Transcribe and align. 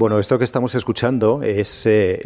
Bueno, 0.00 0.18
esto 0.18 0.38
que 0.38 0.46
estamos 0.46 0.74
escuchando 0.74 1.42
es 1.42 1.84
eh, 1.84 2.22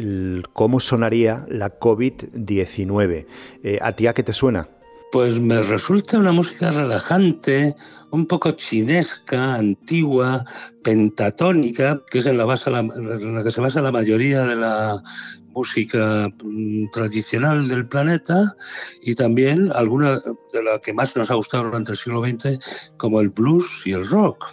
cómo 0.52 0.78
sonaría 0.78 1.44
la 1.48 1.80
COVID-19. 1.80 3.26
Eh, 3.64 3.78
¿A 3.82 3.90
ti 3.90 4.06
a 4.06 4.14
qué 4.14 4.22
te 4.22 4.32
suena? 4.32 4.68
Pues 5.10 5.40
me 5.40 5.60
resulta 5.60 6.18
una 6.18 6.30
música 6.30 6.70
relajante, 6.70 7.74
un 8.12 8.26
poco 8.26 8.52
chinesca, 8.52 9.56
antigua, 9.56 10.44
pentatónica, 10.84 12.00
que 12.12 12.18
es 12.18 12.26
en 12.26 12.38
la, 12.38 12.44
base, 12.44 12.70
en 12.70 13.34
la 13.34 13.42
que 13.42 13.50
se 13.50 13.60
basa 13.60 13.82
la 13.82 13.90
mayoría 13.90 14.42
de 14.42 14.54
la 14.54 15.02
música 15.48 16.28
mm, 16.44 16.90
tradicional 16.92 17.66
del 17.66 17.88
planeta 17.88 18.54
y 19.02 19.16
también 19.16 19.72
alguna 19.74 20.20
de 20.52 20.62
la 20.62 20.78
que 20.78 20.92
más 20.92 21.16
nos 21.16 21.28
ha 21.28 21.34
gustado 21.34 21.64
durante 21.64 21.90
el 21.90 21.98
siglo 21.98 22.24
XX, 22.24 22.60
como 22.98 23.20
el 23.20 23.30
blues 23.30 23.82
y 23.84 23.94
el 23.94 24.06
rock. 24.06 24.46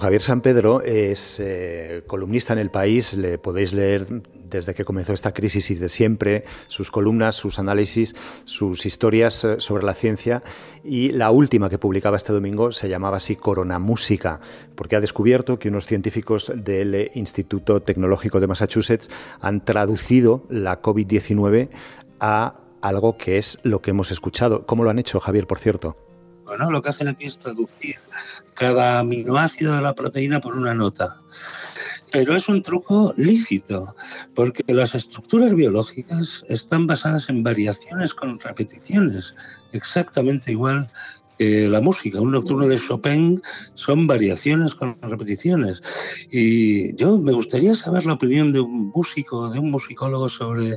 Javier 0.00 0.22
San 0.22 0.40
Pedro 0.40 0.80
es 0.80 1.38
eh, 1.40 2.02
columnista 2.06 2.54
en 2.54 2.58
el 2.58 2.70
país, 2.70 3.12
le 3.12 3.36
podéis 3.36 3.74
leer 3.74 4.06
desde 4.48 4.72
que 4.72 4.84
comenzó 4.84 5.12
esta 5.12 5.32
crisis 5.32 5.70
y 5.70 5.74
de 5.74 5.90
siempre 5.90 6.44
sus 6.68 6.90
columnas, 6.90 7.36
sus 7.36 7.58
análisis, 7.58 8.16
sus 8.44 8.86
historias 8.86 9.44
eh, 9.44 9.56
sobre 9.58 9.84
la 9.84 9.94
ciencia 9.94 10.42
y 10.82 11.12
la 11.12 11.30
última 11.30 11.68
que 11.68 11.76
publicaba 11.76 12.16
este 12.16 12.32
domingo 12.32 12.72
se 12.72 12.88
llamaba 12.88 13.18
así 13.18 13.36
Corona 13.36 13.78
Música, 13.78 14.40
porque 14.74 14.96
ha 14.96 15.00
descubierto 15.00 15.58
que 15.58 15.68
unos 15.68 15.86
científicos 15.86 16.50
del 16.56 17.10
Instituto 17.14 17.82
Tecnológico 17.82 18.40
de 18.40 18.46
Massachusetts 18.46 19.10
han 19.40 19.64
traducido 19.64 20.46
la 20.48 20.80
COVID-19 20.80 21.68
a 22.20 22.54
algo 22.80 23.18
que 23.18 23.36
es 23.36 23.58
lo 23.62 23.82
que 23.82 23.90
hemos 23.90 24.10
escuchado. 24.10 24.64
¿Cómo 24.64 24.82
lo 24.82 24.90
han 24.90 24.98
hecho, 24.98 25.20
Javier, 25.20 25.46
por 25.46 25.58
cierto? 25.58 26.09
¿No? 26.56 26.70
Lo 26.70 26.82
que 26.82 26.90
hacen 26.90 27.08
aquí 27.08 27.26
es 27.26 27.38
traducir 27.38 27.96
cada 28.54 29.00
aminoácido 29.00 29.74
de 29.74 29.82
la 29.82 29.94
proteína 29.94 30.40
por 30.40 30.56
una 30.56 30.74
nota. 30.74 31.20
Pero 32.12 32.34
es 32.34 32.48
un 32.48 32.62
truco 32.62 33.14
lícito, 33.16 33.94
porque 34.34 34.64
las 34.66 34.94
estructuras 34.94 35.54
biológicas 35.54 36.44
están 36.48 36.86
basadas 36.86 37.28
en 37.28 37.44
variaciones 37.44 38.14
con 38.14 38.40
repeticiones, 38.40 39.34
exactamente 39.72 40.50
igual 40.50 40.90
la 41.40 41.80
música. 41.80 42.20
Un 42.20 42.32
nocturno 42.32 42.68
de 42.68 42.76
Chopin 42.76 43.42
son 43.74 44.06
variaciones 44.06 44.74
con 44.74 44.96
repeticiones. 45.00 45.82
Y 46.30 46.94
yo 46.96 47.16
me 47.18 47.32
gustaría 47.32 47.74
saber 47.74 48.04
la 48.04 48.14
opinión 48.14 48.52
de 48.52 48.60
un 48.60 48.90
músico, 48.94 49.48
de 49.48 49.58
un 49.58 49.70
musicólogo 49.70 50.28
sobre 50.28 50.76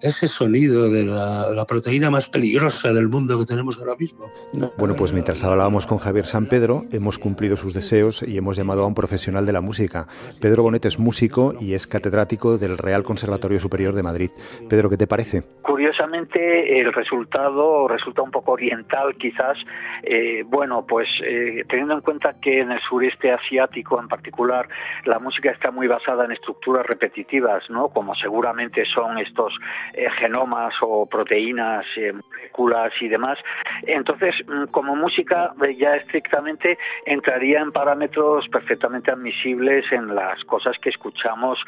ese 0.00 0.26
sonido 0.26 0.90
de 0.90 1.04
la, 1.04 1.64
proteína 1.68 2.10
más 2.10 2.28
peligrosa 2.28 2.92
del 2.94 3.08
mundo 3.08 3.38
que 3.38 3.44
tenemos 3.44 3.78
ahora 3.78 3.94
mismo. 3.96 4.30
Bueno, 4.78 4.96
pues 4.96 5.12
mientras 5.12 5.44
hablábamos 5.44 5.86
con 5.86 5.98
Javier 5.98 6.24
San 6.24 6.46
Pedro, 6.46 6.84
hemos 6.92 7.18
cumplido 7.18 7.56
sus 7.58 7.74
deseos 7.74 8.22
y 8.22 8.38
hemos 8.38 8.56
llamado 8.56 8.84
a 8.84 8.86
un 8.86 8.94
profesional 8.94 9.44
de 9.44 9.52
la 9.52 9.60
música. 9.60 10.06
Pedro 10.40 10.62
Bonet 10.62 10.86
es 10.86 10.98
músico 10.98 11.54
y 11.60 11.74
es 11.74 11.86
catedrático 11.86 12.56
del 12.56 12.78
Real 12.78 13.02
Conservatorio 13.02 13.60
Superior 13.60 13.94
de 13.94 14.02
Madrid. 14.02 14.30
Pedro, 14.70 14.88
¿qué 14.88 14.96
te 14.96 15.06
parece? 15.06 15.42
Curiosamente, 15.62 16.80
el 16.80 16.92
resultado 16.92 17.86
resulta 17.88 18.22
un 18.22 18.30
poco 18.30 18.52
oriental, 18.52 19.14
quizás, 19.16 19.58
eh, 20.02 20.42
bueno, 20.46 20.84
pues 20.86 21.08
eh, 21.24 21.64
teniendo 21.68 21.94
en 21.94 22.00
cuenta 22.00 22.34
que 22.40 22.60
en 22.60 22.72
el 22.72 22.80
sureste 22.80 23.30
asiático 23.32 24.00
en 24.00 24.08
particular 24.08 24.68
la 25.04 25.18
música 25.18 25.50
está 25.50 25.70
muy 25.70 25.86
basada 25.86 26.24
en 26.24 26.32
estructuras 26.32 26.86
repetitivas, 26.86 27.68
¿no? 27.70 27.88
Como 27.88 28.14
seguramente 28.14 28.84
son 28.86 29.18
estos 29.18 29.52
eh, 29.94 30.08
genomas 30.18 30.74
o 30.82 31.06
proteínas, 31.06 31.86
moléculas 31.96 32.92
y 33.00 33.08
demás. 33.08 33.38
Entonces, 33.82 34.34
mm, 34.46 34.64
como 34.70 34.96
música 34.96 35.52
ya 35.76 35.96
estrictamente 35.96 36.78
entraría 37.06 37.60
en 37.60 37.72
parámetros 37.72 38.48
perfectamente 38.48 39.10
admisibles 39.10 39.84
en 39.92 40.14
las 40.14 40.42
cosas 40.44 40.76
que 40.80 40.90
escuchamos 40.90 41.58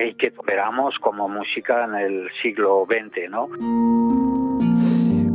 y 0.00 0.14
que 0.14 0.30
toleramos 0.30 0.98
como 1.00 1.28
música 1.28 1.84
en 1.84 1.94
el 1.94 2.30
siglo 2.42 2.86
XX, 2.88 3.30
¿no? 3.30 4.37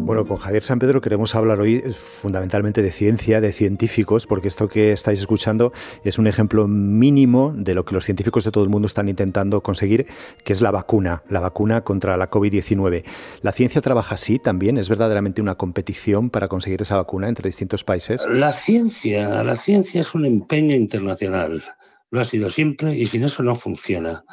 Bueno, 0.05 0.25
con 0.25 0.35
Javier 0.35 0.63
San 0.63 0.79
Pedro 0.79 0.99
queremos 0.99 1.33
hablar 1.33 1.61
hoy 1.61 1.79
fundamentalmente 1.79 2.81
de 2.81 2.91
ciencia, 2.91 3.39
de 3.39 3.53
científicos, 3.53 4.27
porque 4.27 4.49
esto 4.49 4.67
que 4.67 4.91
estáis 4.91 5.21
escuchando 5.21 5.71
es 6.03 6.19
un 6.19 6.27
ejemplo 6.27 6.67
mínimo 6.67 7.53
de 7.55 7.73
lo 7.73 7.85
que 7.85 7.95
los 7.95 8.03
científicos 8.03 8.43
de 8.43 8.51
todo 8.51 8.65
el 8.65 8.69
mundo 8.69 8.87
están 8.87 9.07
intentando 9.07 9.63
conseguir, 9.63 10.07
que 10.43 10.51
es 10.51 10.61
la 10.61 10.71
vacuna, 10.71 11.23
la 11.29 11.39
vacuna 11.39 11.81
contra 11.81 12.17
la 12.17 12.29
COVID-19. 12.29 13.05
¿La 13.43 13.53
ciencia 13.53 13.79
trabaja 13.79 14.15
así 14.15 14.39
también? 14.39 14.77
¿Es 14.77 14.89
verdaderamente 14.89 15.41
una 15.41 15.55
competición 15.55 16.29
para 16.29 16.49
conseguir 16.49 16.81
esa 16.81 16.97
vacuna 16.97 17.29
entre 17.29 17.47
distintos 17.47 17.85
países? 17.85 18.25
La 18.29 18.51
ciencia, 18.51 19.41
la 19.41 19.55
ciencia 19.55 20.01
es 20.01 20.13
un 20.13 20.25
empeño 20.25 20.75
internacional. 20.75 21.63
Lo 22.13 22.21
ha 22.21 22.25
sido 22.25 22.51
siempre 22.51 22.95
y 22.95 23.07
sin 23.07 23.23
eso 23.23 23.41
no 23.41 23.55
funciona. 23.55 24.23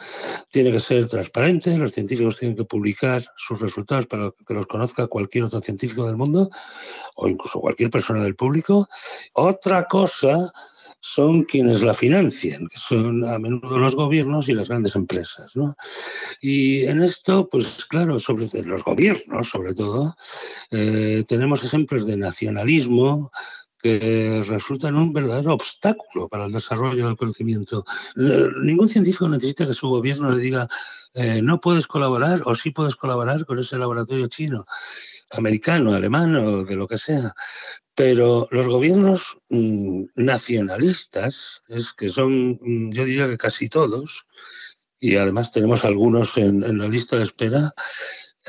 Tiene 0.51 0.71
que 0.71 0.81
ser 0.81 1.09
transparente, 1.09 1.79
los 1.79 1.93
científicos 1.93 2.39
tienen 2.39 2.55
que 2.55 2.67
publicar 2.67 3.23
sus 3.39 3.59
resultados 3.59 4.05
para 4.07 4.31
que 4.47 4.53
los 4.53 4.67
conozca 4.67 5.07
cualquier 5.07 5.45
otro 5.45 5.63
científico 5.63 6.05
del 6.05 6.19
mundo 6.19 6.51
o 7.15 7.27
incluso 7.27 7.59
cualquier 7.59 7.89
persona 7.89 8.23
del 8.23 8.37
público. 8.37 8.87
Otra 9.33 9.87
cosa 9.87 10.53
son 11.01 11.45
quienes 11.45 11.81
la 11.81 11.95
financian, 11.95 12.69
que 12.69 12.79
son 12.79 13.27
a 13.27 13.39
menudo 13.39 13.79
los 13.79 13.97
gobiernos 13.97 14.51
y 14.51 14.53
las 14.53 14.69
grandes 14.69 14.95
empresas. 14.95 15.55
Y 16.43 16.85
en 16.85 17.03
esto, 17.03 17.49
pues 17.49 17.87
claro, 17.87 18.21
sobre 18.21 18.47
los 18.65 18.85
gobiernos 18.85 19.49
sobre 19.49 19.75
todo, 19.75 20.15
eh, 20.71 21.25
tenemos 21.27 21.65
ejemplos 21.65 22.07
de 22.07 22.19
nacionalismo, 22.19 23.33
que 23.83 24.45
resultan 24.47 24.97
un 24.97 25.13
verdadero 25.13 25.55
obstáculo 25.55 26.29
para 26.29 26.47
el 26.47 26.53
desarrollo 26.53 27.07
del 27.07 27.17
conocimiento. 27.17 27.85
Ningún 28.63 28.89
científico 28.89 29.29
necesita 29.29 29.67
que 29.67 29.75
su 29.75 29.89
gobierno 29.89 30.31
le 30.31 30.43
diga 30.43 30.69
eh, 31.13 31.43
no 31.43 31.61
puedes 31.61 31.87
colaborar 31.89 32.43
o 32.45 32.55
sí 32.55 32.71
puedes 32.71 32.95
colaborar 32.95 33.45
con 33.45 33.59
ese 33.59 33.77
laboratorio 33.77 34.29
chino, 34.29 34.65
americano, 35.33 35.93
alemán 35.93 36.37
o 36.37 36.65
de 36.65 36.77
lo 36.77 36.87
que 36.87 36.99
sea. 36.99 37.35
Pero 37.95 38.47
los 38.51 38.69
gobiernos 38.69 39.39
mm, 39.49 40.05
nacionalistas, 40.17 41.63
es 41.69 41.93
que 41.93 42.09
son, 42.09 42.59
mm, 42.61 42.93
yo 42.93 43.05
diría 43.05 43.29
que 43.29 43.39
casi 43.39 43.69
todos, 43.69 44.27
y 45.01 45.17
además 45.17 45.51
tenemos 45.51 45.85
algunos 45.85 46.37
en 46.37 46.79
la 46.79 46.87
lista 46.87 47.17
de 47.17 47.25
espera, 47.25 47.75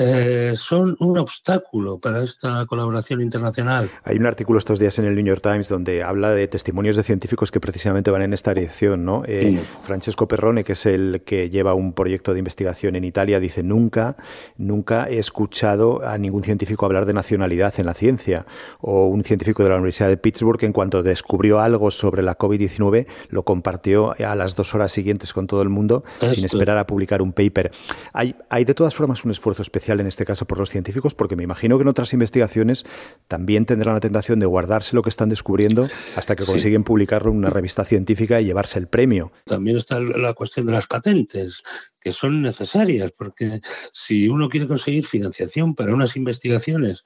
eh, 0.01 0.53
son 0.55 0.95
un 0.99 1.17
obstáculo 1.19 1.99
para 1.99 2.23
esta 2.23 2.65
colaboración 2.65 3.21
internacional. 3.21 3.89
Hay 4.03 4.17
un 4.17 4.25
artículo 4.25 4.57
estos 4.57 4.79
días 4.79 4.97
en 4.97 5.05
el 5.05 5.15
New 5.15 5.25
York 5.25 5.41
Times 5.43 5.69
donde 5.69 6.01
habla 6.01 6.31
de 6.31 6.47
testimonios 6.47 6.95
de 6.95 7.03
científicos 7.03 7.51
que 7.51 7.59
precisamente 7.59 8.09
van 8.09 8.23
en 8.23 8.33
esta 8.33 8.53
dirección. 8.53 9.05
¿no? 9.05 9.23
Eh, 9.27 9.59
Francesco 9.83 10.27
Perrone, 10.27 10.63
que 10.63 10.73
es 10.73 10.85
el 10.87 11.21
que 11.23 11.49
lleva 11.49 11.75
un 11.75 11.93
proyecto 11.93 12.33
de 12.33 12.39
investigación 12.39 12.95
en 12.95 13.03
Italia, 13.03 13.39
dice, 13.39 13.61
nunca, 13.61 14.17
nunca 14.57 15.07
he 15.07 15.19
escuchado 15.19 16.03
a 16.03 16.17
ningún 16.17 16.43
científico 16.43 16.85
hablar 16.85 17.05
de 17.05 17.13
nacionalidad 17.13 17.73
en 17.77 17.85
la 17.85 17.93
ciencia. 17.93 18.45
O 18.79 19.07
un 19.07 19.23
científico 19.23 19.63
de 19.63 19.69
la 19.69 19.75
Universidad 19.75 20.09
de 20.09 20.17
Pittsburgh, 20.17 20.63
en 20.63 20.73
cuanto 20.73 21.03
descubrió 21.03 21.59
algo 21.59 21.91
sobre 21.91 22.23
la 22.23 22.37
COVID-19, 22.37 23.05
lo 23.29 23.43
compartió 23.43 24.13
a 24.19 24.35
las 24.35 24.55
dos 24.55 24.73
horas 24.73 24.91
siguientes 24.91 25.33
con 25.33 25.45
todo 25.47 25.61
el 25.61 25.69
mundo 25.69 26.03
sin 26.27 26.45
esperar 26.45 26.77
a 26.77 26.87
publicar 26.87 27.21
un 27.21 27.33
paper. 27.33 27.71
Hay, 28.13 28.35
hay 28.49 28.65
de 28.65 28.73
todas 28.73 28.95
formas 28.95 29.23
un 29.25 29.31
esfuerzo 29.31 29.61
especial 29.61 29.90
en 29.99 30.07
este 30.07 30.25
caso 30.25 30.45
por 30.45 30.57
los 30.57 30.69
científicos, 30.69 31.15
porque 31.15 31.35
me 31.35 31.43
imagino 31.43 31.77
que 31.77 31.81
en 31.83 31.87
otras 31.87 32.13
investigaciones 32.13 32.85
también 33.27 33.65
tendrán 33.65 33.95
la 33.95 33.99
tentación 33.99 34.39
de 34.39 34.45
guardarse 34.45 34.95
lo 34.95 35.01
que 35.01 35.09
están 35.09 35.29
descubriendo 35.29 35.87
hasta 36.15 36.35
que 36.35 36.45
consiguen 36.45 36.83
publicarlo 36.83 37.31
en 37.31 37.37
una 37.37 37.49
revista 37.49 37.83
científica 37.83 38.39
y 38.39 38.45
llevarse 38.45 38.79
el 38.79 38.87
premio. 38.87 39.31
También 39.45 39.77
está 39.77 39.99
la 39.99 40.33
cuestión 40.33 40.65
de 40.65 40.73
las 40.73 40.87
patentes, 40.87 41.63
que 41.99 42.11
son 42.11 42.41
necesarias, 42.41 43.11
porque 43.11 43.61
si 43.91 44.27
uno 44.27 44.49
quiere 44.49 44.67
conseguir 44.67 45.05
financiación 45.05 45.75
para 45.75 45.93
unas 45.93 46.15
investigaciones 46.15 47.03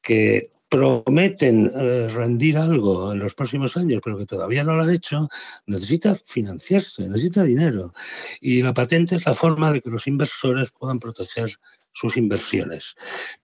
que 0.00 0.48
prometen 0.72 1.70
eh, 1.74 2.08
rendir 2.08 2.56
algo 2.56 3.12
en 3.12 3.18
los 3.18 3.34
próximos 3.34 3.76
años, 3.76 4.00
pero 4.02 4.16
que 4.16 4.24
todavía 4.24 4.64
no 4.64 4.74
lo 4.74 4.84
han 4.84 4.90
hecho, 4.90 5.28
necesita 5.66 6.14
financiarse, 6.14 7.06
necesita 7.10 7.42
dinero. 7.42 7.92
Y 8.40 8.62
la 8.62 8.72
patente 8.72 9.16
es 9.16 9.26
la 9.26 9.34
forma 9.34 9.70
de 9.70 9.82
que 9.82 9.90
los 9.90 10.06
inversores 10.06 10.70
puedan 10.70 10.98
proteger 10.98 11.58
sus 11.92 12.16
inversiones. 12.16 12.94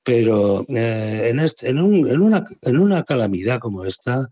Pero 0.02 0.64
eh, 0.68 1.28
en, 1.30 1.40
este, 1.40 1.68
en, 1.68 1.78
una, 1.78 2.44
en 2.62 2.78
una 2.78 3.04
calamidad 3.04 3.60
como 3.60 3.84
esta, 3.84 4.28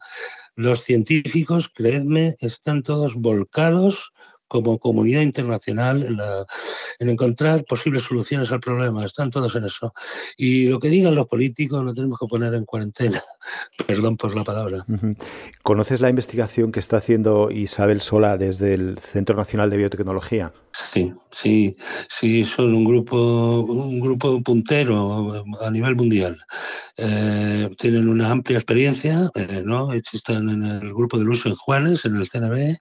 los 0.55 0.81
científicos, 0.81 1.71
creedme, 1.73 2.37
están 2.41 2.83
todos 2.83 3.15
volcados 3.15 4.13
como 4.49 4.79
comunidad 4.79 5.23
internacional 5.23 6.07
en, 6.99 7.09
encontrar 7.09 7.65
posibles 7.65 8.05
soluciones 8.05 8.51
al 8.53 8.61
problema. 8.61 9.05
Están 9.05 9.31
todos 9.31 9.55
en 9.57 9.65
eso. 9.65 9.93
Y 10.37 10.69
lo 10.69 10.79
que 10.79 10.89
digan 10.89 11.15
los 11.15 11.27
políticos 11.27 11.85
lo 11.85 11.93
tenemos 11.93 12.19
que 12.19 12.27
poner 12.27 12.55
en 12.55 12.65
cuarentena. 12.65 13.23
Perdón 13.87 14.17
por 14.17 14.35
la 14.35 14.45
palabra. 14.45 14.85
¿Conoces 15.63 16.01
la 16.01 16.11
investigación 16.11 16.73
que 16.73 16.81
está 16.81 16.99
haciendo 16.99 17.51
Isabel 17.51 18.01
Sola 18.01 18.37
desde 18.37 18.75
el 18.75 18.99
Centro 18.99 19.37
Nacional 19.37 19.71
de 19.71 19.77
Biotecnología? 19.77 20.53
Sí, 20.93 21.13
sí, 21.31 21.77
sí, 22.09 22.45
son 22.45 22.75
un 22.75 22.85
grupo, 22.85 23.61
un 23.61 23.99
grupo 23.99 24.43
puntero 24.43 25.45
a 25.61 25.71
nivel 25.71 25.97
mundial. 25.97 26.39
Eh, 26.97 27.71
tienen 27.79 28.09
una 28.09 28.31
amplia 28.31 28.59
experiencia, 28.59 29.31
eh, 29.35 29.63
¿no? 29.65 29.93
Están 29.93 30.49
en 30.51 30.63
el 30.65 30.93
grupo 30.93 31.19
de 31.19 31.25
Luis 31.25 31.47
en 31.47 31.55
Juanes, 31.55 32.05
en 32.05 32.17
el 32.17 32.29
CNB 32.29 32.79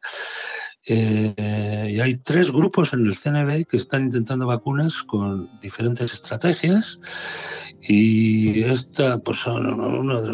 Eh, 0.88 1.94
y 1.96 2.00
hay 2.00 2.18
tres 2.18 2.52
grupos 2.52 2.94
en 2.94 3.06
el 3.06 3.16
CNB 3.16 3.66
que 3.66 3.78
están 3.78 4.04
intentando 4.04 4.46
vacunas 4.46 5.02
con 5.02 5.50
diferentes 5.60 6.14
estrategias 6.14 7.00
y 7.82 8.62
esta, 8.64 9.18
pues, 9.18 9.40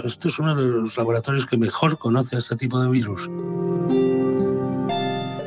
este 0.06 0.28
es 0.28 0.40
uno 0.40 0.56
de 0.56 0.68
los 0.68 0.98
laboratorios 0.98 1.46
que 1.46 1.58
mejor 1.58 1.98
conoce 1.98 2.36
a 2.36 2.40
este 2.40 2.56
tipo 2.56 2.82
de 2.82 2.90
virus. 2.90 3.30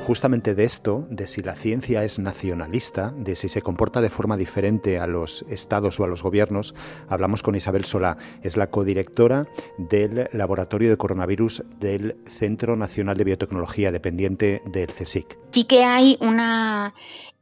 Justamente 0.04 0.54
de 0.54 0.64
esto, 0.64 1.06
de 1.08 1.26
si 1.26 1.40
la 1.40 1.54
ciencia 1.54 2.04
es 2.04 2.18
nacionalista, 2.18 3.14
de 3.16 3.34
si 3.34 3.48
se 3.48 3.62
comporta 3.62 4.02
de 4.02 4.10
forma 4.10 4.36
diferente 4.36 4.98
a 4.98 5.06
los 5.06 5.46
estados 5.48 5.98
o 5.98 6.04
a 6.04 6.06
los 6.06 6.22
gobiernos, 6.22 6.74
hablamos 7.08 7.42
con 7.42 7.54
Isabel 7.54 7.86
Solá. 7.86 8.18
Es 8.42 8.58
la 8.58 8.66
codirectora 8.66 9.46
del 9.78 10.28
Laboratorio 10.32 10.90
de 10.90 10.98
Coronavirus 10.98 11.64
del 11.80 12.18
Centro 12.26 12.76
Nacional 12.76 13.16
de 13.16 13.24
Biotecnología, 13.24 13.92
dependiente 13.92 14.60
del 14.66 14.92
CSIC. 14.92 15.38
Sí 15.52 15.64
que 15.64 15.84
hay 15.84 16.18
una, 16.20 16.92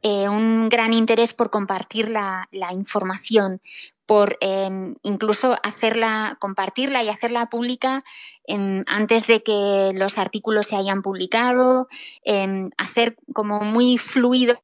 eh, 0.01 0.29
un 0.29 0.69
gran 0.69 0.93
interés 0.93 1.33
por 1.33 1.49
compartir 1.49 2.07
la, 2.07 2.47
la 2.53 2.71
información, 2.71 3.59
por 4.05 4.37
em, 4.41 4.95
incluso 5.03 5.55
hacerla, 5.63 6.37
compartirla 6.39 7.03
y 7.03 7.09
hacerla 7.09 7.49
pública 7.49 8.01
em, 8.45 8.83
antes 8.87 9.27
de 9.27 9.43
que 9.43 9.91
los 9.95 10.17
artículos 10.17 10.67
se 10.67 10.75
hayan 10.75 11.01
publicado, 11.01 11.87
em, 12.23 12.69
hacer 12.77 13.15
como 13.33 13.61
muy 13.61 13.97
fluido 13.97 14.59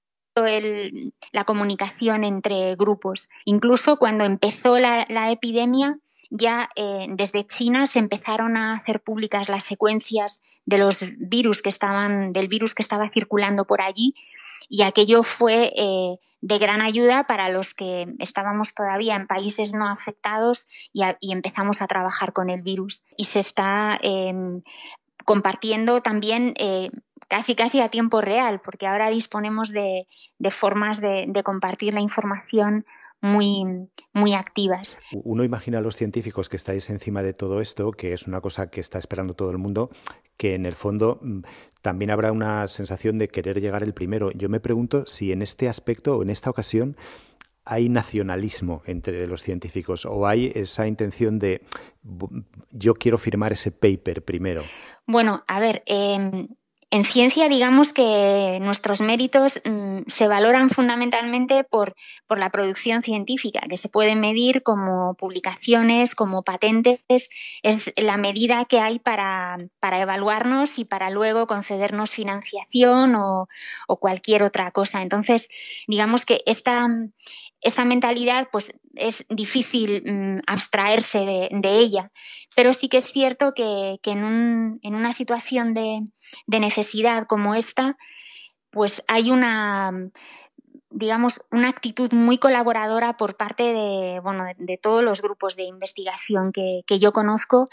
la 1.32 1.44
comunicación 1.44 2.24
entre 2.24 2.76
grupos. 2.76 3.30
Incluso 3.44 3.98
cuando 3.98 4.24
empezó 4.24 4.80
la, 4.80 5.32
epidemia, 5.32 6.00
ya 6.30 6.70
eh, 6.76 7.08
desde 7.10 7.46
China 7.46 7.86
se 7.88 8.00
empezaron 8.00 8.56
a 8.56 8.74
hacer 8.74 9.02
públicas 9.02 9.50
las 9.50 9.64
secuencias 9.64 10.44
de 10.66 10.78
los 10.78 11.04
virus 11.18 11.62
que 11.62 11.70
estaban, 11.70 12.32
del 12.32 12.48
virus 12.48 12.76
que 12.76 12.84
estaba 12.84 13.10
circulando 13.10 13.66
por 13.66 13.82
allí, 13.82 14.14
y 14.70 14.84
aquello 14.84 15.24
fue 15.24 15.74
eh, 15.76 16.20
de 16.42 16.58
gran 16.58 16.82
ayuda 16.82 17.26
para 17.26 17.50
los 17.50 17.74
que 17.74 18.14
estábamos 18.20 18.74
todavía 18.74 19.16
en 19.16 19.28
países 19.28 19.74
no 19.74 19.90
afectados 19.90 20.68
y, 20.94 21.04
empezamos 21.32 21.82
a 21.82 21.88
trabajar 21.88 22.32
con 22.32 22.50
el 22.50 22.62
virus. 22.62 23.04
Y 23.18 23.26
se 23.26 23.40
está 23.40 24.00
em, 24.02 24.62
compartiendo 25.26 26.02
también 26.02 26.54
eh, 26.58 26.92
casi 27.28 27.56
casi 27.56 27.82
a 27.82 27.90
tiempo 27.90 28.22
real, 28.22 28.62
porque 28.62 28.88
ahora 28.88 29.10
disponemos 29.10 29.70
de, 29.70 30.08
formas 30.50 31.02
de, 31.02 31.26
de, 31.28 31.44
compartir 31.44 31.94
la 31.94 32.00
información 32.00 32.86
muy, 33.22 33.64
muy 34.14 34.34
activas. 34.34 35.00
Uno 35.12 35.44
imagina 35.44 35.80
a 35.80 35.82
los 35.82 35.96
científicos 35.96 36.50
que 36.50 36.56
estáis 36.56 36.90
encima 36.90 37.22
de 37.24 37.34
todo 37.34 37.62
esto, 37.62 37.92
que 37.92 38.14
es 38.14 38.28
una 38.28 38.42
cosa 38.42 38.70
que 38.70 38.82
está 38.82 38.98
esperando 38.98 39.34
todo 39.34 39.52
el 39.52 39.58
mundo, 39.58 39.90
que 40.38 40.56
en 40.56 40.66
el 40.66 40.76
fondo 40.76 41.20
mm, 41.22 41.42
también 41.82 42.12
habrá 42.12 42.32
una 42.32 42.68
sensación 42.68 43.18
de 43.18 43.28
querer 43.28 43.60
llegar 43.60 43.84
el 43.84 43.94
primero. 43.94 44.32
Yo 44.32 44.50
me 44.50 44.60
pregunto 44.60 45.06
si 45.06 45.32
en 45.32 45.42
este 45.42 45.68
aspecto 45.68 46.18
o 46.18 46.24
en 46.24 46.30
esta 46.30 46.50
ocasión 46.50 46.96
hay 47.66 47.88
nacionalismo 47.88 48.82
entre 48.86 49.28
los 49.28 49.44
científicos 49.44 50.06
o 50.06 50.26
hay 50.26 50.52
esa 50.56 50.88
intención 50.88 51.38
de 51.38 51.62
yo 52.72 52.96
quiero 52.96 53.20
firmar 53.20 53.52
ese 53.52 53.72
paper 53.72 54.24
primero. 54.24 54.64
Bueno, 55.06 55.44
a 55.48 55.60
ver, 55.60 55.84
em, 55.86 56.48
en 56.92 57.04
ciencia, 57.04 57.48
digamos 57.50 57.94
que 57.94 58.58
nuestros 58.62 59.02
méritos 59.02 59.62
mm, 59.64 60.00
se 60.08 60.28
valoran 60.28 60.72
fundamentalmente 60.72 61.64
por, 61.64 61.96
por, 62.26 62.40
la 62.40 62.50
producción 62.50 63.04
científica, 63.04 63.62
que 63.70 63.78
se 63.78 63.90
puede 63.90 64.16
medir 64.16 64.64
como 64.64 65.14
publicaciones, 65.14 66.16
como 66.16 66.42
patentes, 66.42 67.30
es 67.62 67.94
la 67.96 68.18
medida 68.18 68.66
que 68.66 68.80
hay 68.80 68.98
para, 68.98 69.58
para 69.80 70.00
evaluarnos 70.00 70.80
y 70.80 70.86
para 70.86 71.12
luego 71.12 71.46
concedernos 71.46 72.10
financiación 72.12 73.14
o, 73.16 73.48
o, 73.88 74.00
cualquier 74.00 74.42
otra 74.42 74.72
cosa. 74.72 75.04
Entonces, 75.04 75.50
digamos 75.88 76.26
que 76.26 76.42
esta, 76.48 76.88
esta 77.62 77.86
mentalidad 77.86 78.48
pues 78.52 78.74
es 78.96 79.26
difícil 79.30 80.04
mm, 80.06 80.40
abstraerse 80.48 81.50
de, 81.52 81.70
ella, 81.70 82.12
pero 82.56 82.74
sí 82.74 82.90
que 82.90 82.98
es 82.98 83.12
cierto 83.12 83.54
que, 83.54 84.00
en, 84.04 84.80
una 84.84 85.12
situación 85.12 85.74
de, 85.74 86.04
necesidad 86.48 87.28
como 87.28 87.56
esta, 87.56 87.98
pues 88.72 89.04
hay 89.08 89.32
una, 89.32 89.92
digamos, 90.90 91.42
una 91.52 91.70
actitud 91.70 92.12
muy 92.14 92.38
colaboradora 92.38 93.18
por 93.18 93.36
parte 93.36 93.74
de, 93.74 94.20
bueno, 94.22 94.46
de, 94.58 94.78
todos 94.78 95.04
los 95.04 95.22
grupos 95.22 95.56
de 95.56 95.64
investigación 95.64 96.52
que, 96.52 96.84
yo 97.00 97.12
conozco 97.12 97.66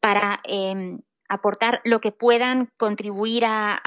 para 0.00 0.40
em, 0.44 1.00
aportar 1.28 1.80
lo 1.84 2.00
que 2.00 2.12
puedan, 2.12 2.70
contribuir 2.78 3.44
a, 3.46 3.80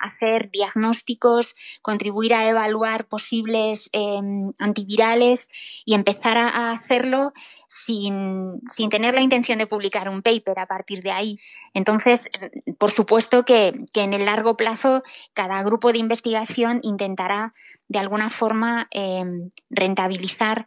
hacer 0.00 0.50
diagnósticos, 0.50 1.54
contribuir 1.82 2.34
a 2.34 2.48
evaluar 2.48 3.06
posibles 3.06 3.90
em, 3.92 4.52
antivirales 4.58 5.50
y 5.84 5.94
empezar 5.94 6.38
a, 6.38 6.70
hacerlo 6.70 7.32
sin, 7.68 8.60
tener 8.90 9.14
la 9.14 9.20
intención 9.20 9.58
de 9.58 9.66
publicar 9.66 10.08
un 10.08 10.22
paper 10.22 10.58
a 10.58 10.66
partir 10.66 11.02
de 11.02 11.10
ahí. 11.10 11.40
Entonces, 11.74 12.30
por 12.78 12.90
supuesto 12.90 13.44
que, 13.44 13.72
en 13.94 14.12
el 14.12 14.24
largo 14.24 14.56
plazo 14.56 15.02
cada 15.34 15.62
grupo 15.62 15.92
de 15.92 15.98
investigación 15.98 16.80
intentará 16.82 17.54
de 17.88 17.98
alguna 17.98 18.30
forma 18.30 18.86
em, 18.90 19.48
rentabilizar 19.70 20.66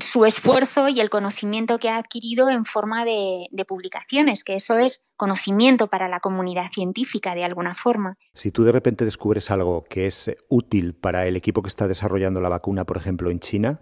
su 0.00 0.24
esfuerzo 0.24 0.88
y 0.88 1.00
el 1.00 1.10
conocimiento 1.10 1.78
que 1.78 1.88
ha 1.88 1.98
adquirido 1.98 2.48
en 2.48 2.64
forma 2.64 3.04
de, 3.04 3.48
publicaciones, 3.66 4.44
que 4.44 4.54
eso 4.54 4.78
es 4.78 5.06
conocimiento 5.16 5.88
para 5.88 6.08
la 6.08 6.20
comunidad 6.20 6.70
científica 6.72 7.34
de 7.34 7.44
alguna 7.44 7.74
forma. 7.74 8.16
Si 8.34 8.50
tú 8.50 8.64
de 8.64 8.72
repente 8.72 9.04
descubres 9.04 9.50
algo 9.50 9.84
que 9.84 10.06
es 10.06 10.34
útil 10.48 10.94
para 10.94 11.26
el 11.26 11.36
equipo 11.36 11.62
que 11.62 11.68
está 11.68 11.88
desarrollando 11.88 12.40
la 12.40 12.48
vacuna, 12.48 12.84
por 12.84 12.96
ejemplo, 12.96 13.30
en 13.30 13.40
China, 13.40 13.80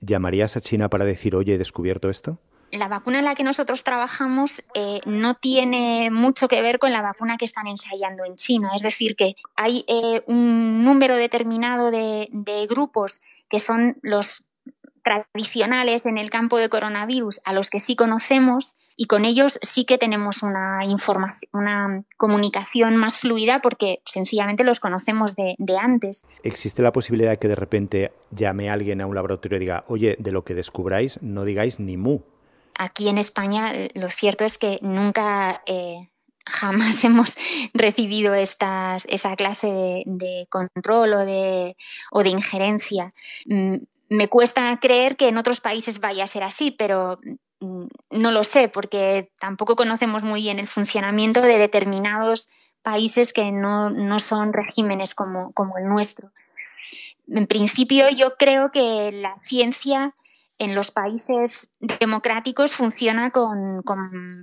¿llamarías 0.00 0.56
a 0.56 0.60
China 0.60 0.88
para 0.88 1.04
decir, 1.04 1.34
oye, 1.34 1.54
he 1.54 1.58
descubierto 1.58 2.10
esto? 2.10 2.38
La 2.70 2.88
vacuna 2.88 3.18
en 3.18 3.26
la 3.26 3.34
que 3.34 3.44
nosotros 3.44 3.84
trabajamos 3.84 4.62
eh, 4.74 5.00
no 5.04 5.34
tiene 5.34 6.10
mucho 6.10 6.48
que 6.48 6.62
ver 6.62 6.78
con 6.78 6.90
la 6.92 7.02
vacuna 7.02 7.36
que 7.36 7.44
están 7.44 7.66
ensayando 7.66 8.24
en 8.24 8.36
China. 8.36 8.70
Es 8.74 8.82
decir, 8.82 9.14
que 9.14 9.34
hay 9.56 9.84
eh, 9.88 10.22
un 10.26 10.82
número 10.82 11.16
determinado 11.16 11.90
de 11.90 12.66
grupos 12.68 13.20
que 13.50 13.58
son 13.58 13.98
los 14.00 14.46
tradicionales 15.02 16.06
en 16.06 16.18
el 16.18 16.30
campo 16.30 16.58
de 16.58 16.68
coronavirus 16.68 17.40
a 17.44 17.52
los 17.52 17.70
que 17.70 17.80
sí 17.80 17.96
conocemos 17.96 18.76
y 18.96 19.06
con 19.06 19.24
ellos 19.24 19.58
sí 19.62 19.84
que 19.84 19.98
tenemos 19.98 20.42
una 20.42 20.84
información, 20.84 21.48
una 21.52 22.04
comunicación 22.16 22.96
más 22.96 23.18
fluida 23.18 23.60
porque 23.60 24.02
sencillamente 24.04 24.64
los 24.64 24.80
conocemos 24.80 25.34
de, 25.34 25.56
antes. 25.78 26.26
¿Existe 26.42 26.82
la 26.82 26.92
posibilidad 26.92 27.30
de 27.30 27.38
que 27.38 27.48
de 27.48 27.54
repente 27.54 28.12
llame 28.30 28.70
alguien 28.70 29.00
a 29.00 29.06
un 29.06 29.14
laboratorio 29.14 29.56
y 29.56 29.60
diga, 29.60 29.84
oye, 29.88 30.16
de 30.18 30.32
lo 30.32 30.44
que 30.44 30.54
descubráis, 30.54 31.20
no 31.22 31.44
digáis 31.44 31.80
ni 31.80 31.96
mu? 31.96 32.20
Aquí 32.78 33.08
en 33.08 33.18
España 33.18 33.72
lo 33.94 34.10
cierto 34.10 34.44
es 34.44 34.58
que 34.58 34.78
nunca 34.82 35.62
eh, 35.66 36.10
jamás 36.46 37.04
hemos 37.04 37.36
recibido 37.72 38.34
estas, 38.34 39.06
esa 39.06 39.36
clase 39.36 39.68
de, 39.68 40.02
de 40.06 40.46
control 40.48 41.14
o 41.14 41.18
de, 41.24 41.76
o 42.10 42.22
de 42.22 42.30
injerencia. 42.30 43.12
Me 44.12 44.28
cuesta 44.28 44.78
creer 44.78 45.16
que 45.16 45.28
en 45.28 45.38
otros 45.38 45.62
países 45.62 45.98
vaya 45.98 46.24
a 46.24 46.26
ser 46.26 46.42
así, 46.42 46.70
pero 46.70 47.18
mm, 47.60 47.86
no 48.10 48.30
lo 48.30 48.44
sé 48.44 48.68
porque 48.68 49.32
tampoco 49.40 49.74
conocemos 49.74 50.22
muy 50.22 50.42
bien 50.42 50.58
el 50.58 50.68
funcionamiento 50.68 51.40
de 51.40 51.56
determinados 51.56 52.50
países 52.82 53.32
que 53.32 53.50
no, 53.52 54.18
son 54.18 54.52
regímenes 54.52 55.14
como, 55.14 55.52
como 55.52 55.78
el 55.78 55.88
nuestro. 55.88 56.30
En 57.26 57.46
principio 57.46 58.10
yo 58.10 58.36
creo 58.36 58.70
que 58.70 59.12
la 59.12 59.38
ciencia 59.38 60.14
en 60.62 60.76
los 60.76 60.92
países 60.92 61.72
democráticos 61.98 62.76
funciona 62.76 63.30
con, 63.30 63.82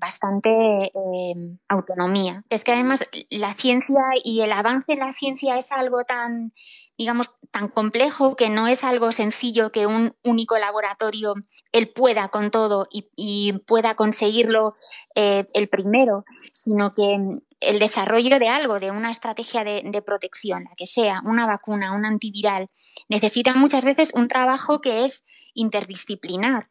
bastante 0.01 0.51
eh, 0.51 1.57
autonomía. 1.69 2.43
Es 2.49 2.65
que 2.65 2.73
además 2.73 3.09
la 3.29 3.53
ciencia 3.53 4.01
y 4.21 4.41
el 4.41 4.51
avance 4.51 4.91
en 4.91 4.99
la 4.99 5.13
ciencia 5.13 5.57
es 5.57 5.71
algo 5.71 6.03
tan, 6.03 6.51
digamos, 6.97 7.37
tan 7.51 7.69
complejo 7.69 8.35
que 8.35 8.49
no 8.49 8.67
es 8.67 8.83
algo 8.83 9.13
sencillo 9.13 9.71
que 9.71 9.87
un 9.87 10.13
único 10.21 10.57
laboratorio 10.57 11.35
él 11.71 11.87
pueda 11.87 12.27
con 12.27 12.51
todo 12.51 12.87
y, 12.91 13.53
pueda 13.65 13.95
conseguirlo 13.95 14.75
eh, 15.15 15.47
el 15.53 15.69
primero, 15.69 16.25
sino 16.51 16.93
que 16.93 17.17
el 17.61 17.79
desarrollo 17.79 18.39
de 18.39 18.49
algo, 18.49 18.81
de 18.81 18.91
una 18.91 19.09
estrategia 19.09 19.63
de, 19.63 19.83
de, 19.85 20.01
protección, 20.01 20.65
la 20.65 20.75
que 20.75 20.85
sea, 20.85 21.21
una 21.23 21.45
vacuna, 21.45 21.93
un 21.93 22.05
antiviral, 22.05 22.69
necesita 23.07 23.53
muchas 23.53 23.85
veces 23.85 24.13
un 24.13 24.27
trabajo 24.27 24.81
que 24.81 25.05
es 25.05 25.25
interdisciplinar. 25.53 26.69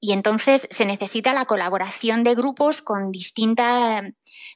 Y 0.00 0.12
entonces 0.12 0.66
se 0.70 0.84
necesita 0.84 1.32
la 1.32 1.46
colaboración 1.46 2.24
de 2.24 2.34
grupos 2.34 2.82
con 2.82 3.12
distinta, 3.12 4.02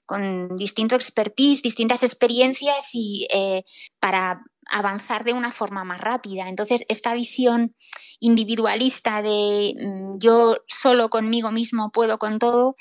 con 0.04 0.56
distinto 0.56 0.96
expertise, 0.96 1.62
distintas 1.62 2.02
experiencias 2.02 2.90
y 2.92 3.28
eh, 3.32 3.64
para 4.00 4.42
avanzar 4.68 5.24
de 5.24 5.32
una 5.32 5.52
forma 5.52 5.84
más 5.84 6.00
rápida. 6.00 6.48
Entonces, 6.48 6.84
esta 6.88 7.14
visión 7.14 7.76
individualista 8.18 9.22
de 9.22 9.74
mm, 9.76 10.18
yo 10.18 10.56
solo 10.66 11.10
conmigo 11.10 11.52
mismo 11.52 11.90
puedo 11.92 12.18
con 12.18 12.38
todo, 12.38 12.76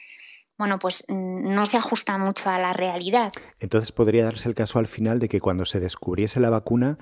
bueno, 0.58 0.80
pues 0.80 1.04
mm, 1.08 1.54
no 1.54 1.65
se 1.65 1.77
ajusta 1.77 2.18
mucho 2.18 2.50
a 2.50 2.60
la 2.60 2.74
realidad. 2.74 3.32
Entonces 3.60 3.92
podría 3.92 4.25
darse 4.25 4.50
el 4.50 4.56
caso 4.56 4.80
al 4.80 4.88
final 4.88 5.20
de 5.20 5.30
que 5.30 5.42
cuando 5.42 5.65
se 5.65 5.80
descubriese 5.80 6.39
la 6.39 6.50
vacuna, 6.50 6.98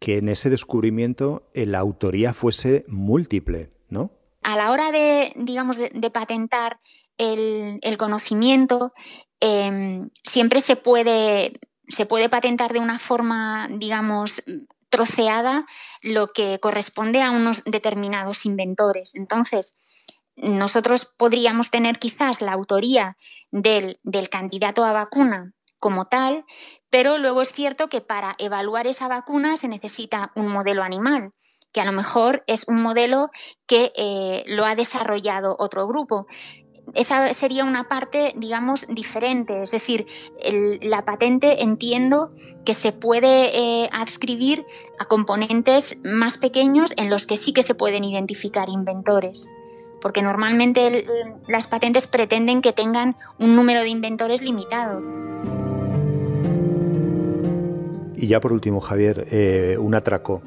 que 0.00 0.18
en 0.18 0.28
ese 0.28 0.50
descubrimiento 0.50 1.48
la 1.54 1.78
autoría 1.78 2.32
fuese 2.32 2.84
múltiple, 2.88 3.70
¿no? 3.88 4.10
A 4.42 4.56
la 4.56 4.70
hora 4.72 4.90
de, 4.90 5.32
digamos, 5.36 5.76
de, 5.76 6.10
patentar 6.10 6.80
el, 7.18 7.96
conocimiento, 7.98 8.94
em, 9.38 10.08
siempre 10.24 10.60
se 10.62 10.76
puede, 10.76 11.52
se 11.86 12.06
puede 12.06 12.30
patentar 12.30 12.72
de 12.72 12.80
una 12.80 12.98
forma, 12.98 13.68
digamos, 13.70 14.42
troceada 14.88 15.66
lo 16.02 16.32
que 16.32 16.58
corresponde 16.60 17.22
a 17.22 17.30
unos 17.30 17.62
determinados 17.64 18.46
inventores. 18.46 19.14
Entonces, 19.14 19.78
nosotros 20.36 21.04
podríamos 21.04 21.70
tener 21.70 21.98
quizás 21.98 22.40
la 22.40 22.52
autoría 22.52 23.16
del, 23.50 23.98
candidato 24.30 24.84
a 24.84 24.92
vacuna 24.92 25.52
como 25.80 26.04
tal, 26.04 26.44
pero 26.90 27.18
luego 27.18 27.42
es 27.42 27.52
cierto 27.52 27.88
que 27.88 28.00
para 28.00 28.36
evaluar 28.38 28.86
esa 28.86 29.08
vacuna 29.08 29.56
se 29.56 29.68
necesita 29.68 30.30
un 30.36 30.48
modelo 30.48 30.82
animal, 30.82 31.32
que 31.72 31.80
a 31.80 31.84
lo 31.84 31.92
mejor 31.92 32.44
es 32.46 32.68
un 32.68 32.80
modelo 32.80 33.30
que 33.66 33.92
eh, 33.96 34.44
lo 34.46 34.64
ha 34.66 34.74
desarrollado 34.74 35.56
otro 35.58 35.86
grupo. 35.88 36.26
Esa 36.94 37.32
sería 37.32 37.64
una 37.64 37.86
parte, 37.88 38.32
digamos, 38.36 38.86
diferente. 38.88 39.62
Es 39.62 39.70
decir, 39.70 40.06
la 40.80 41.04
patente 41.04 41.62
entiendo 41.62 42.28
que 42.64 42.74
se 42.74 42.92
puede 42.92 43.56
eh, 43.56 43.88
adscribir 43.92 44.64
a 44.98 45.04
componentes 45.04 45.98
más 46.02 46.36
pequeños 46.36 46.92
en 46.96 47.10
los 47.10 47.26
que 47.26 47.36
sí 47.36 47.52
que 47.52 47.62
se 47.62 47.74
pueden 47.74 48.04
identificar 48.04 48.68
inventores 48.68 49.48
porque 50.00 50.22
normalmente 50.22 51.04
las 51.46 51.66
patentes 51.66 52.06
pretenden 52.06 52.62
que 52.62 52.72
tengan 52.72 53.16
un 53.38 53.54
número 53.54 53.80
de 53.80 53.88
inventores 53.88 54.42
limitado. 54.42 55.02
Y 58.20 58.26
ya 58.26 58.38
por 58.38 58.52
último, 58.52 58.80
Javier, 58.80 59.26
eh, 59.30 59.76
un 59.80 59.94
atraco. 59.94 60.42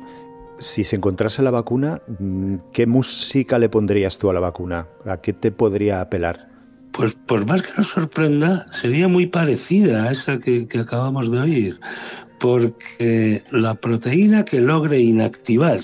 Si 0.60 0.84
se 0.84 0.96
encontrase 0.96 1.42
la 1.42 1.50
vacuna, 1.50 2.03
mm, 2.20 2.56
¿qué 2.72 2.86
música 2.86 3.58
le 3.58 3.68
pondrías 3.68 4.20
tú 4.20 4.30
a 4.30 4.34
la 4.34 4.39
vacuna? 4.39 4.88
¿A 5.06 5.18
qué 5.22 5.34
te 5.34 5.51
podría 5.51 6.00
apelar? 6.00 6.50
Pues 6.92 7.15
por 7.15 7.48
más 7.48 7.63
que 7.63 7.72
nos 7.75 7.88
sorprenda, 7.89 8.68
sería 8.72 9.08
muy 9.08 9.25
parecida 9.25 10.03
a 10.03 10.12
esa 10.12 10.38
que 10.38 10.68
acabamos 10.80 11.32
de 11.32 11.39
oír, 11.39 11.80
porque 12.39 13.42
la 13.50 13.74
proteína 13.74 14.46
que 14.46 14.62
logre 14.62 15.00
inactivar 15.00 15.80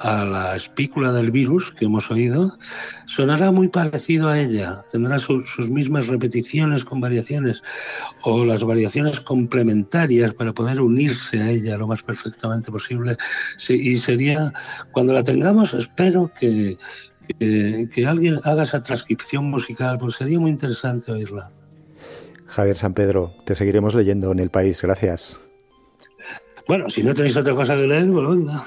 a 0.00 0.24
la 0.24 0.56
espícula 0.56 1.12
del 1.12 1.30
virus 1.30 1.72
que 1.72 1.84
hemos 1.84 2.10
oído, 2.10 2.56
sonará 3.04 3.50
muy 3.50 3.68
parecido 3.68 4.28
a 4.28 4.40
ella, 4.40 4.82
tendrá 4.90 5.18
sus 5.18 5.70
mismas 5.70 6.06
repeticiones 6.06 6.84
con 6.84 7.00
variaciones 7.00 7.62
o 8.22 8.44
las 8.44 8.64
variaciones 8.64 9.20
complementarias 9.20 10.32
para 10.34 10.54
poder 10.54 10.80
unirse 10.80 11.38
a 11.40 11.50
ella 11.50 11.76
lo 11.76 11.86
más 11.86 12.02
perfectamente 12.02 12.72
posible. 12.72 13.16
y 13.68 13.96
sería, 13.98 14.52
cuando 14.92 15.12
la 15.12 15.22
tengamos, 15.22 15.74
espero 15.74 16.32
que, 16.38 16.78
que, 17.38 18.06
alguien 18.06 18.40
haga 18.44 18.62
esa 18.62 18.80
transcripción 18.80 19.44
musical, 19.50 19.98
porque 19.98 20.16
sería 20.16 20.40
muy 20.40 20.50
interesante 20.50 21.12
oírla. 21.12 21.50
Javier 22.46 22.76
San 22.76 22.94
Pedro, 22.94 23.34
te 23.44 23.54
seguiremos 23.54 23.94
leyendo 23.94 24.32
en 24.32 24.40
el 24.40 24.50
país. 24.50 24.80
Gracias. 24.82 25.38
Bueno, 26.66 26.88
si 26.88 27.02
no 27.02 27.14
tenéis 27.14 27.36
otra 27.36 27.54
cosa 27.54 27.76
que 27.76 27.86
leer, 27.86 28.10
pues 28.10 28.28
venga. 28.28 28.64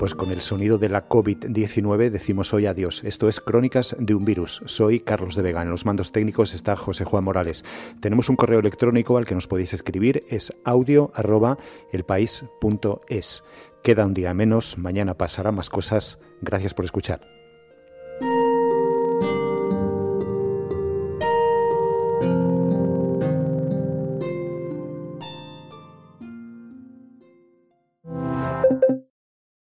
Pues 0.00 0.14
con 0.14 0.32
el 0.32 0.40
sonido 0.40 0.78
de 0.78 0.88
la 0.88 1.10
COVID-19 1.10 2.08
decimos 2.08 2.54
hoy 2.54 2.64
adiós. 2.64 3.04
Esto 3.04 3.28
es 3.28 3.38
Crónicas 3.38 3.94
de 3.98 4.14
un 4.14 4.24
Virus. 4.24 4.62
Soy 4.64 5.00
Carlos 5.00 5.36
de 5.36 5.42
Vega. 5.42 5.60
En 5.60 5.68
los 5.68 5.84
mandos 5.84 6.10
técnicos 6.10 6.54
está 6.54 6.74
José 6.74 7.04
Juan 7.04 7.22
Morales. 7.22 7.66
Tenemos 8.00 8.30
un 8.30 8.36
correo 8.36 8.60
electrónico 8.60 9.18
al 9.18 9.26
que 9.26 9.34
nos 9.34 9.46
podéis 9.46 9.74
escribir. 9.74 10.24
Es 10.30 10.54
audio 10.64 11.12
Queda 13.82 14.06
un 14.06 14.14
día 14.14 14.32
menos. 14.32 14.78
Mañana 14.78 15.18
pasará 15.18 15.52
más 15.52 15.68
cosas. 15.68 16.18
Gracias 16.40 16.72
por 16.72 16.86
escuchar. 16.86 17.39